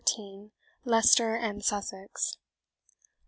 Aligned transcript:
Leicester 0.83 1.35
and 1.35 1.63
Sussex. 1.63 2.39